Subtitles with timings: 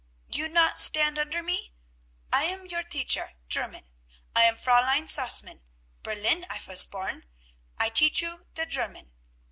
[0.31, 1.73] "You not stand under me?
[2.33, 3.91] I am your teacher, German.
[4.35, 5.61] I am Fräulein Sausmann.
[6.01, 7.27] Berlin I vas born.
[7.77, 9.11] I teach you der German.